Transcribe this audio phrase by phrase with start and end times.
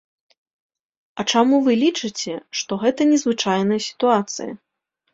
[1.19, 4.53] А чаму вы лічыце, што гэта незвычайная сітуацыя?